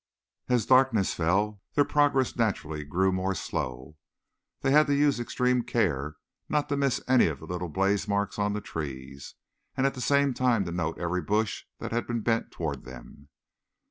[0.49, 3.97] As darkness fell their progress naturally grew more slow.
[4.61, 6.15] They had to use extreme care
[6.49, 9.35] not to miss any of the little blaze marks on the trees,
[9.77, 13.29] and at the same time to note every bush that had been bent toward them.